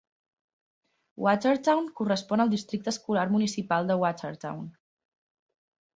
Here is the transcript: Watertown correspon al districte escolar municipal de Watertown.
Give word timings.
Watertown 1.25 1.91
correspon 2.01 2.43
al 2.45 2.53
districte 2.55 2.91
escolar 2.95 3.27
municipal 3.37 3.93
de 3.93 3.99
Watertown. 4.05 4.65